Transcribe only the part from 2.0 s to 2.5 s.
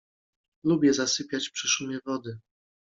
wody.